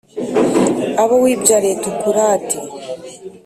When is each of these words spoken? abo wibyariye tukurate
abo 1.01 1.15
wibyariye 1.23 1.75
tukurate 1.83 2.57